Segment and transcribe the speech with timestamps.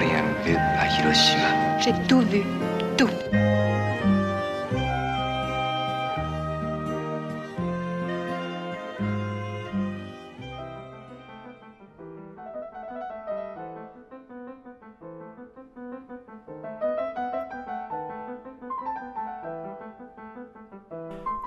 [0.00, 1.78] Rien vu à Hiroshima.
[1.80, 2.42] J'ai tout vu.
[2.96, 3.08] Tout.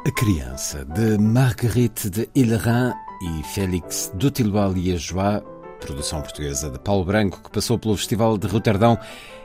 [0.05, 5.41] A Criança, de Marguerite de Hillerin e Félix Dutilois-Liégeois,
[5.83, 8.97] produção portuguesa de Paulo Branco, que passou pelo Festival de Roterdão,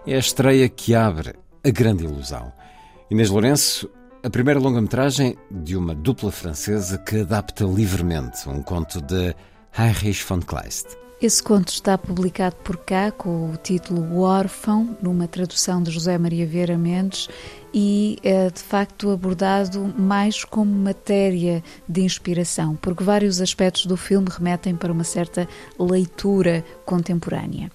[0.06, 2.52] é a estreia que abre A Grande Ilusão.
[3.10, 3.90] Inês Lourenço,
[4.22, 9.34] a primeira longa-metragem de uma dupla francesa que adapta livremente um conto de
[9.76, 10.96] Heinrich von Kleist.
[11.20, 16.16] Esse conto está publicado por cá com o título O Órfão, numa tradução de José
[16.16, 17.28] Maria Vieira Mendes,
[17.72, 24.28] e é de facto abordado mais como matéria de inspiração, porque vários aspectos do filme
[24.30, 27.70] remetem para uma certa leitura contemporânea.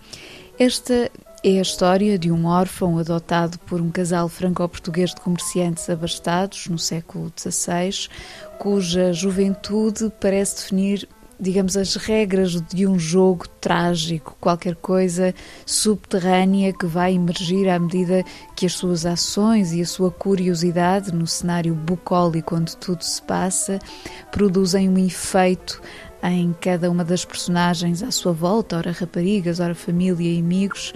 [0.57, 1.11] Esta
[1.43, 6.79] é a história de um órfão adotado por um casal franco-português de comerciantes abastados no
[6.79, 8.07] século XVI,
[8.57, 11.07] cuja juventude parece definir
[11.43, 18.23] digamos, as regras de um jogo trágico, qualquer coisa subterrânea que vai emergir à medida
[18.55, 23.77] que as suas ações e a sua curiosidade no cenário bucólico onde tudo se passa
[24.31, 25.81] produzem um efeito
[26.23, 30.93] em cada uma das personagens à sua volta, ora raparigas, ora família e amigos,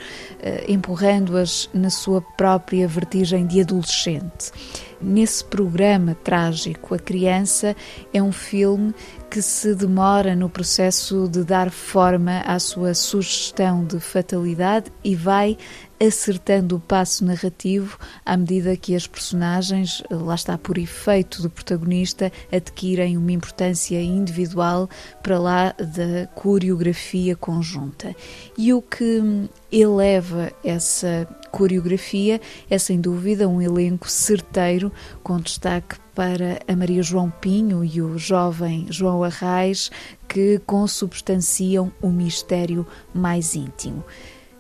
[0.70, 4.52] empurrando-as na sua própria vertigem de adolescente.
[5.00, 7.76] Nesse programa trágico, A Criança
[8.12, 8.96] é um filme
[9.30, 15.58] que se demora no processo de dar forma à sua sugestão de fatalidade e vai
[16.00, 22.32] acertando o passo narrativo à medida que as personagens, lá está por efeito do protagonista,
[22.52, 24.90] adquirem uma importância individual
[25.22, 28.16] para lá da coreografia conjunta.
[28.58, 31.28] E o que eleva essa
[31.58, 34.92] coreografia é sem dúvida um elenco certeiro
[35.24, 39.90] com destaque para a Maria João Pinho e o jovem João Arraes
[40.30, 44.06] que consubstanciam o mistério mais íntimo.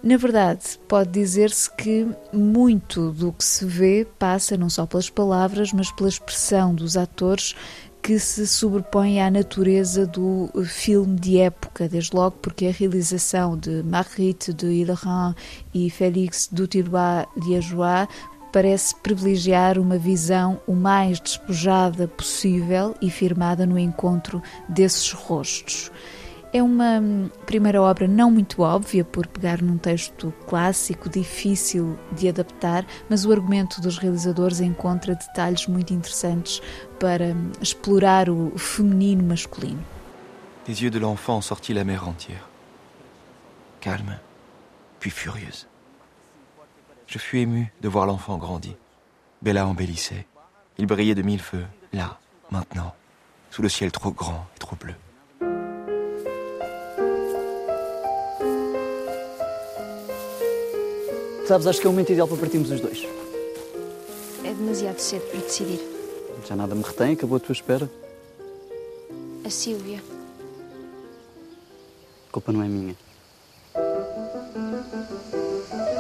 [0.02, 5.72] Na verdade, pode dizer-se que muito do que se vê passa não só pelas palavras,
[5.74, 7.56] mas pela expressão dos atores
[8.02, 13.84] que se sobrepõe à natureza do filme de época, desde logo porque a realização de
[13.84, 15.36] Marguerite de Hillerin
[15.74, 18.08] e Félix Dutilois-Liégeois
[18.52, 25.92] parece privilegiar uma visão o mais despojada possível e firmada no encontro desses rostos.
[26.54, 27.02] É uma
[27.46, 33.32] primeira obra não muito óbvia, por pegar num texto clássico, difícil de adaptar, mas o
[33.34, 36.62] argumento dos realizadores encontra detalhes muito interessantes
[37.00, 39.84] para explorar o feminino masculino.
[40.66, 42.48] Des yeux de l'enfant sortit la mer entière.
[43.80, 44.20] Calme,
[45.00, 45.68] puis furieuse.
[47.08, 48.76] Je fus ému de voir l'enfant grandir.
[49.42, 50.26] Bella embellissait.
[50.78, 52.20] Il brillait de mille feux, là,
[52.52, 52.94] maintenant,
[53.50, 54.96] sous le ciel trop grand et trop bleu.
[61.48, 63.08] Sabes, acho que é o momento ideal para partirmos os dois.
[64.44, 65.80] É demasiado cedo para decidir.
[66.46, 67.90] Já nada me retém, acabou a tua espera.
[69.46, 70.04] A Sílvia.
[72.28, 72.98] A culpa não é minha.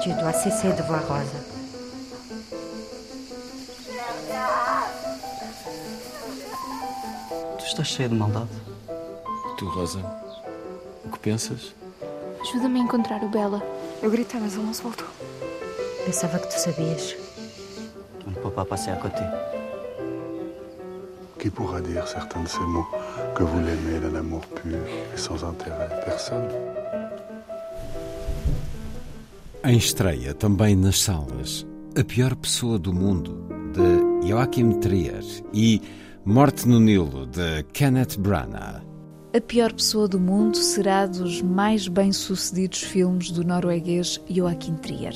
[0.03, 1.41] Tu dois cesser de voir Rosa.
[7.57, 8.49] Tu estás cheia de maldade.
[9.57, 9.99] Tu, Rosa,
[11.05, 11.73] o que pensas?
[12.41, 13.63] Ajuda-me a encontrar o Bela.
[14.03, 15.07] Eu gritei, mas ele não se voltou.
[16.07, 17.17] Pensava que tu sabias.
[18.25, 19.23] On ne peut pas passer à côté.
[21.37, 22.87] Qui pourra dire certains de ces mots
[23.35, 24.79] que vous l'aimez d'un amour pur
[25.13, 26.47] et sans intérêt Personne.
[29.65, 31.65] Em estreia, também nas salas,
[31.99, 35.81] A Pior Pessoa do Mundo, de Joachim Trier e
[36.23, 38.81] Morte no Nilo, de Kenneth Branagh.
[39.35, 45.13] A Pior Pessoa do Mundo será dos mais bem-sucedidos filmes do norueguês Joachim Trier.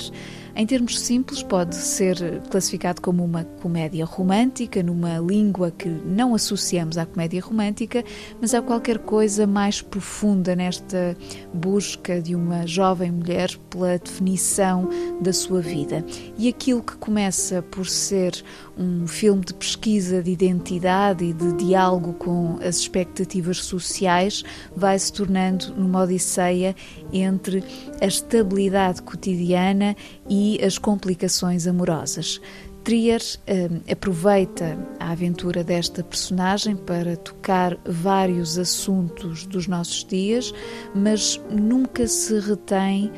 [0.54, 6.98] Em termos simples, pode ser classificado como uma comédia romântica, numa língua que não associamos
[6.98, 8.04] à comédia romântica,
[8.40, 11.16] mas há qualquer coisa mais profunda nesta
[11.54, 14.90] busca de uma jovem mulher pela definição
[15.22, 16.06] da sua vida.
[16.38, 18.44] E aquilo que começa por ser
[18.78, 24.44] um filme de pesquisa de identidade e de diálogo com as expectativas sociais
[24.76, 26.76] vai se tornando numa odisseia
[27.14, 27.64] entre
[28.02, 29.96] a estabilidade cotidiana
[30.28, 32.42] e as complicações amorosas.
[32.84, 40.52] Trier eh, aproveita a aventura desta personagem para tocar vários assuntos dos nossos dias,
[40.96, 43.12] mas nunca se retém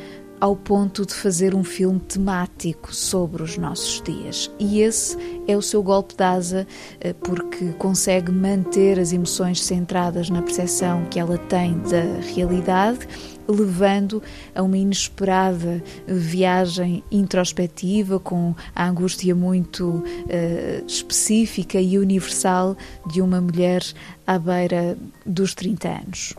[0.43, 4.51] ao ponto de fazer um filme temático sobre os nossos dias.
[4.59, 5.17] E esse
[5.47, 6.67] é o seu golpe de asa,
[6.99, 13.07] eh, porque consegue manter as emoções centradas na percepção que ela tem da realidade
[13.47, 14.21] levando
[14.55, 22.77] a uma inesperada viagem introspectiva com a angústia muito uh, específica e universal
[23.11, 23.83] de uma mulher
[24.25, 26.33] à beira dos 30 anos.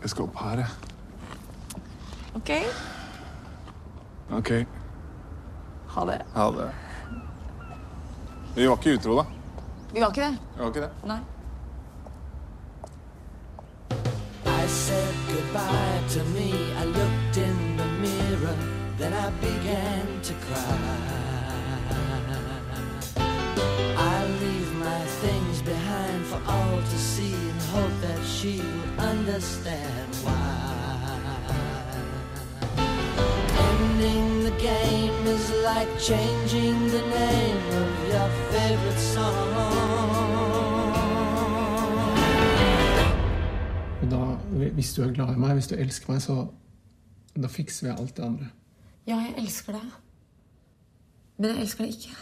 [0.00, 0.68] Jeg skal opp her, jeg.
[2.34, 2.50] OK.
[4.30, 4.66] OK.
[5.88, 6.20] Ha det.
[6.34, 6.68] Ha det.
[8.54, 9.24] Vi var ikke utro, da.
[9.92, 10.38] Vi var ikke det.
[10.54, 10.90] Vi var ikke det.
[11.04, 11.18] Nei.
[15.58, 16.52] Goodbye to me.
[16.76, 18.56] I looked in the mirror,
[18.96, 20.78] then I began to cry.
[23.96, 30.14] I leave my things behind for all to see and hope that she will understand
[30.24, 30.64] why.
[33.70, 39.47] Ending the game is like changing the name of your favorite song.
[44.48, 46.46] Hvis du er glad i meg, hvis du elsker meg, så
[47.38, 48.48] da fikser vi alt det andre.
[49.06, 49.96] Ja, jeg elsker deg.
[51.38, 52.16] Men jeg elsker deg ikke.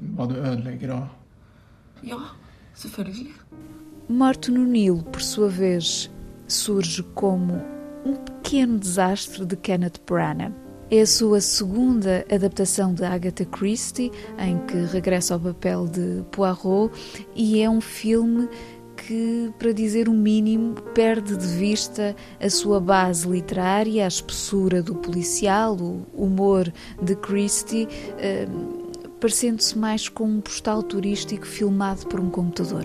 [0.00, 1.08] Hva, du ødelegger og
[2.02, 2.18] Ja,
[2.74, 3.30] selvfølgelig.
[4.08, 6.10] Morte no Nilo, por sua vez,
[6.48, 7.54] surge como
[8.04, 10.52] um pequeno desastre de Kenneth Branagh.
[10.90, 16.92] É a sua segunda adaptação de Agatha Christie, em que regressa ao papel de Poirot,
[17.34, 18.48] e é um filme
[18.96, 24.94] que, para dizer o mínimo, perde de vista a sua base literária, a espessura do
[24.94, 26.70] policial, o humor
[27.02, 28.46] de Christie, eh,
[29.22, 32.84] parecendo-se mais como um postal turístico filmado por um computador.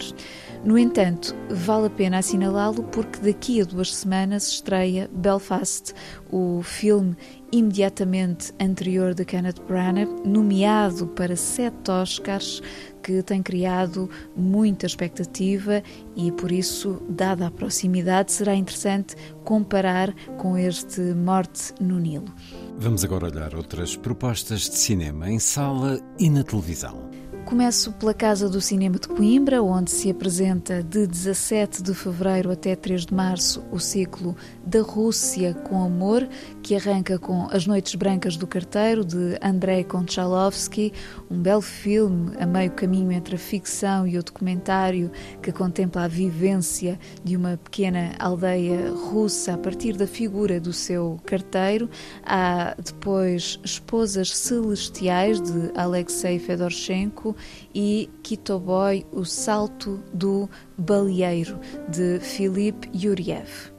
[0.64, 5.96] No entanto, vale a pena assinalá-lo porque daqui a duas semanas estreia Belfast,
[6.32, 7.18] o filme
[7.52, 12.62] imediatamente anterior de Kenneth Branagh, nomeado para sete Oscars,
[13.02, 15.82] que tem criado muita expectativa
[16.16, 22.32] e por isso, dada a proximidade, será interessante comparar com este Morte no Nilo.
[22.80, 27.10] Vamos agora olhar outras propostas de cinema em sala e na televisão.
[27.44, 32.76] Começo pela Casa do Cinema de Coimbra, onde se apresenta de 17 de fevereiro até
[32.76, 36.30] 3 de março o ciclo Da Rússia com Amor,
[36.68, 40.92] que arranca com As Noites Brancas do Carteiro, de Andrei Konchalovsky,
[41.32, 45.10] um belo filme a meio caminho entre a ficção e o documentário
[45.42, 51.18] que contempla a vivência de uma pequena aldeia russa a partir da figura do seu
[51.26, 51.90] carteiro.
[52.26, 57.34] Há depois Esposas Celestiais, de Alexei Fedorshenko,
[57.74, 61.58] e Kitoboy, O Salto do Baleeiro,
[61.88, 63.77] de Philippe Yuriev.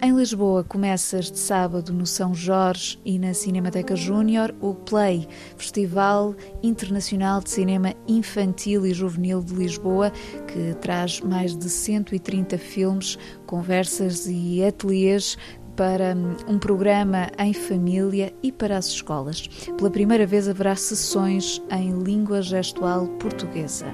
[0.00, 5.26] Em Lisboa começa este sábado no São Jorge e na Cinemateca Júnior o Play,
[5.56, 10.12] Festival Internacional de Cinema Infantil e Juvenil de Lisboa,
[10.46, 15.36] que traz mais de 130 filmes, conversas e ateliês
[15.74, 19.48] para um programa em família e para as escolas.
[19.76, 23.86] Pela primeira vez haverá sessões em língua gestual portuguesa.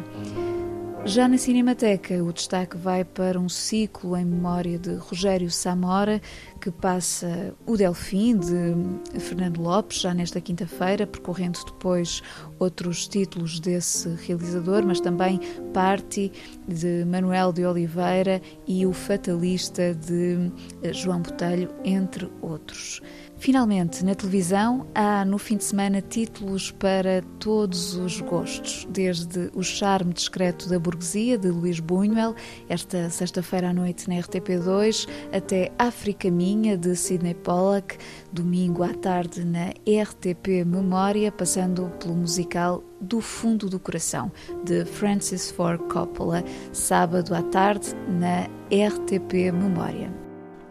[1.07, 6.19] Já na Cinemateca, o destaque vai para um ciclo em memória de Rogério Samora,
[6.59, 12.23] que passa o Delfim, de Fernando Lopes, já nesta quinta-feira, percorrendo depois
[12.59, 15.39] outros títulos desse realizador, mas também
[15.75, 16.33] Party,
[16.67, 20.51] de Manuel de Oliveira, e O Fatalista, de
[20.95, 23.03] João Botelho, entre outros.
[23.45, 29.63] Finalmente, na televisão, há no fim de semana títulos para todos os gostos, desde O
[29.63, 32.35] Charme Discreto da Burguesia, de Luís Buñuel,
[32.71, 37.99] esta sexta-feira à noite na RTP2, até África Minha, de Sidney Pollack,
[38.33, 44.33] domingo à tarde na RTP Memória, passando pelo musical Do Fundo do Coração,
[44.65, 50.11] de Francis Ford Coppola, sábado à tarde na RTP Memória.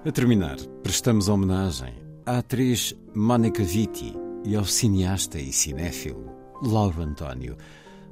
[0.04, 4.14] A terminar, prestamos homenagem à atriz Mónica Vitti
[4.46, 7.58] e ao cineasta e cinéfilo Lauro António,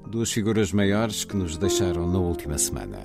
[0.10, 3.00] duas figuras maiores que nos deixaram na última semana.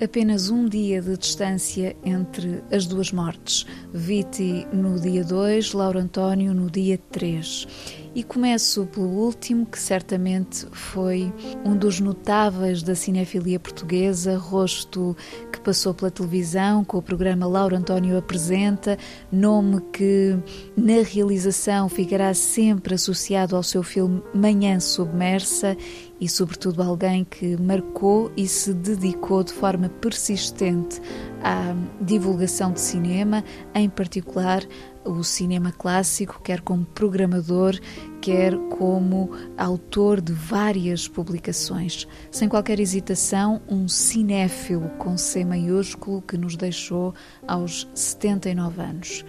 [0.00, 3.66] Apenas um dia de distância entre as duas mortes.
[3.92, 8.05] Vitti no dia 2, Lauro António no dia 3.
[8.16, 11.30] E começo pelo último, que certamente foi
[11.66, 15.14] um dos notáveis da cinefilia portuguesa, rosto
[15.52, 18.96] que passou pela televisão com o programa Lauro António Apresenta,
[19.30, 20.34] nome que
[20.74, 25.76] na realização ficará sempre associado ao seu filme Manhã Submersa
[26.18, 31.02] e, sobretudo, alguém que marcou e se dedicou de forma persistente
[31.42, 33.44] à divulgação de cinema,
[33.74, 34.62] em particular
[35.06, 37.78] o cinema clássico, quer como programador,
[38.20, 42.06] quer como autor de várias publicações.
[42.30, 47.14] Sem qualquer hesitação, um cinéfilo com C maiúsculo que nos deixou
[47.46, 49.24] aos 79 anos.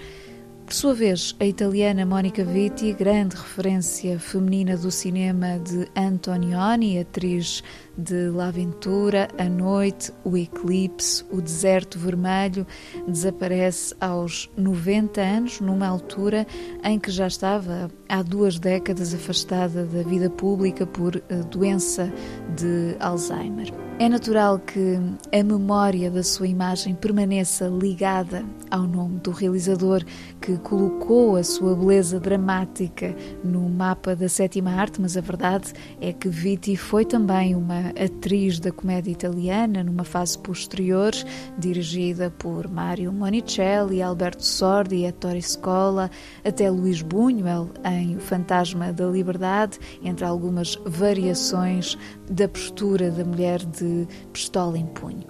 [0.68, 7.64] Por sua vez, a italiana Monica Vitti, grande referência feminina do cinema de Antonioni, atriz
[7.98, 12.68] de La Aventura, A Noite, O Eclipse, O Deserto Vermelho,
[13.08, 16.46] desaparece aos 90 anos, numa altura
[16.84, 22.12] em que já estava há duas décadas afastada da vida pública por eh, doença
[22.58, 23.72] de Alzheimer.
[24.00, 25.00] É natural que
[25.34, 30.04] a memória da sua imagem permaneça ligada ao nome do realizador
[30.40, 36.14] que colocou a sua beleza dramática no mapa da sétima arte, mas a verdade é
[36.14, 41.12] que Vitti foi também uma atriz da comédia italiana numa fase posterior,
[41.58, 46.12] dirigida por Mario Monicelli, Alberto Sordi, Ettore Scola,
[46.46, 51.98] até Luís Buñuel em O Fantasma da Liberdade, entre algumas variações
[52.30, 55.26] da postura da mulher de pistola em punho.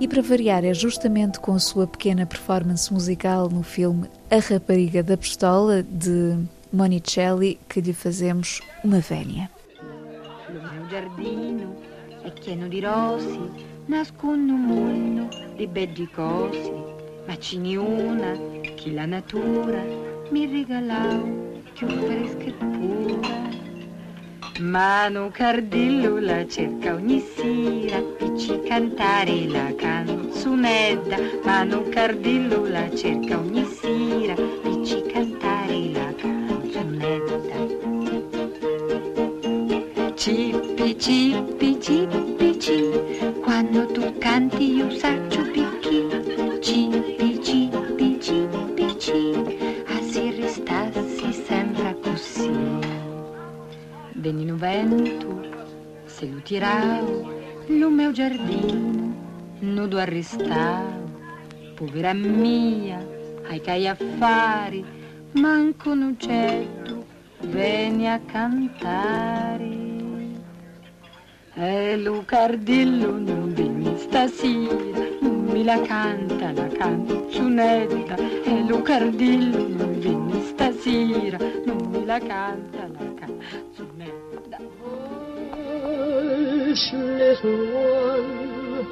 [0.00, 5.02] E para variar, é justamente com a sua pequena performance musical no filme A Rapariga
[5.02, 6.38] da Pistola, de
[6.72, 9.48] Monicelli, que lhe fazemos uma vénia.
[10.48, 11.76] Lo mio giardino
[12.24, 13.40] è pieno di rosi,
[13.86, 16.72] nascondo un mondo di beggi cosi,
[17.26, 18.32] ma ce n'è una
[18.74, 19.82] che la natura
[20.30, 21.22] mi regalò
[21.74, 23.51] più fresca e pura.
[24.60, 31.16] Mano Cardillo la cerca ogni sera, picci cantare la canzonetta.
[31.42, 37.56] Mano Cardillo la cerca ogni sera, picci cantare la canzonetta.
[40.14, 42.21] Cippi, cippi, cippi, cippi,
[54.22, 55.42] Venino vento,
[56.04, 57.28] se lo tiravo,
[57.66, 59.12] lo meu giardino,
[59.58, 61.10] nudo arrestavo.
[61.74, 63.04] Povera mia,
[63.48, 64.84] ai cai affari,
[65.32, 67.04] manco un uccetto,
[67.48, 69.90] veni a cantare.
[71.54, 78.14] E Lucardillo non vieni stasera, non mi la canta la canzonetta.
[78.44, 83.11] E Lucardillo non vieni stasera, non mi la canta la canzonetta.
[85.87, 88.85] Hush, little one,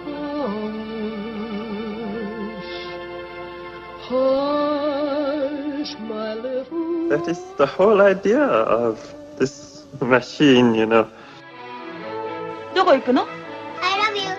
[2.46, 2.74] hush.
[4.08, 9.00] Hush, my little That is the whole idea of
[9.38, 11.08] this machine, you know.
[12.76, 13.26] どこ行くの I
[13.98, 14.30] love you.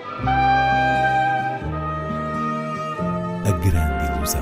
[3.45, 4.41] A grande ilusão.